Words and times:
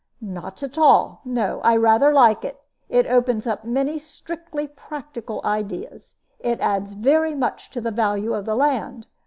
"Not 0.19 0.63
at 0.63 0.79
all. 0.79 1.21
No, 1.23 1.61
I 1.63 1.75
rather 1.75 2.11
like 2.11 2.43
it. 2.43 2.59
It 2.89 3.05
opens 3.05 3.45
up 3.45 3.63
many 3.65 3.99
strictly 3.99 4.65
practical 4.67 5.39
ideas. 5.45 6.15
It 6.39 6.59
adds 6.59 6.93
very 6.93 7.35
much 7.35 7.69
to 7.69 7.81
the 7.81 7.91
value 7.91 8.33
of 8.33 8.45
the 8.45 8.55
land. 8.55 9.05